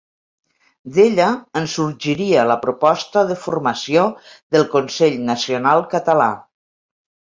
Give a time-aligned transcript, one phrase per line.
[0.95, 1.27] D'ella
[1.61, 4.07] en sorgiria la proposta de formació
[4.57, 6.31] del Consell Nacional Català.